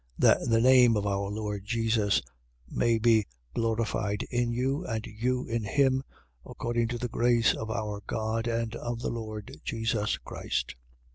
That 0.17 0.39
the 0.49 0.59
name 0.59 0.97
of 0.97 1.05
our 1.05 1.29
Lord 1.29 1.63
Jesus 1.63 2.23
may 2.67 2.97
be 2.97 3.27
glorified 3.53 4.23
in 4.31 4.51
you, 4.51 4.83
and 4.83 5.05
you 5.05 5.45
in 5.45 5.63
him, 5.63 6.01
according 6.43 6.87
to 6.87 6.97
the 6.97 7.07
grace 7.07 7.53
of 7.53 7.69
our 7.69 8.01
God 8.07 8.47
and 8.47 8.75
of 8.75 9.01
the 9.01 9.11
Lord 9.11 9.57
Jesus 9.63 10.17
Christ. 10.17 10.73